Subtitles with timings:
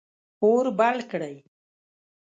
[0.43, 1.35] اور بل کړئ